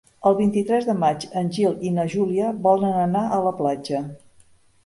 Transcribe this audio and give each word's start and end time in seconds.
El 0.27 0.35
vint-i-tres 0.37 0.87
de 0.87 0.95
maig 1.03 1.27
en 1.41 1.51
Gil 1.57 1.77
i 1.89 1.93
na 1.99 2.07
Júlia 2.15 2.49
volen 2.65 2.99
anar 3.05 3.25
a 3.37 3.41
la 3.49 3.53
platja. 3.63 4.05